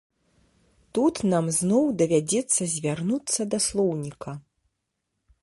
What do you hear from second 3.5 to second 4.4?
да слоўніка.